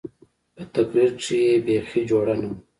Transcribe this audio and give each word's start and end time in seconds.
په 0.55 0.63
تقرير 0.75 1.11
کښې 1.19 1.37
يې 1.47 1.55
بيخي 1.65 2.01
جوړه 2.09 2.35
نه 2.41 2.47
وه. 2.49 2.57